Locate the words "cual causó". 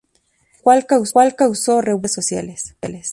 1.13-1.79